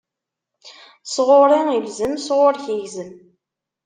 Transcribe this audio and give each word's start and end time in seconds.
S 1.13 1.15
ɣuṛ-i 1.27 1.61
ilzem, 1.77 2.13
s 2.25 2.27
ɣuṛ-k 2.37 2.65
igzem. 2.75 3.11